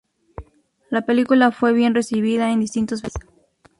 [0.89, 3.39] La película fue bien recibida en distintos festivales.